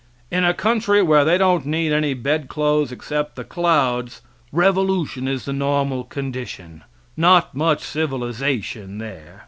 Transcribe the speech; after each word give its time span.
In 0.31 0.43
a 0.43 0.55
country 0.55 1.03
where 1.03 1.23
they 1.23 1.37
don't 1.37 1.63
need 1.67 1.93
any 1.93 2.15
bed 2.15 2.47
clothes 2.47 2.91
except 2.91 3.35
the 3.35 3.43
clouds, 3.43 4.23
revolution 4.51 5.27
is 5.27 5.45
the 5.45 5.53
normal 5.53 6.03
condition 6.05 6.83
not 7.15 7.53
much 7.53 7.81
civilization 7.81 8.97
there. 8.97 9.39